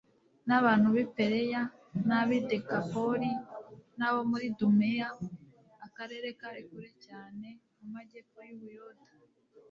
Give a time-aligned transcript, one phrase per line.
[0.47, 1.61] n'abantu b'i Peleya
[2.07, 3.31] n'ab'i Dekapoli,
[3.97, 5.09] n'abo mu i Dumeya
[5.85, 9.05] akarere kari kure cyane mu majyepfo y'Ubuyuda,